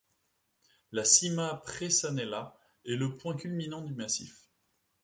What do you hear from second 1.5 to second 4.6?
Presanella est le point culminant du massif.